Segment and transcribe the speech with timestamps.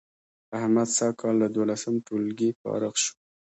[0.57, 3.13] احمد سږ کال له دولسم ټولگي فارغ شو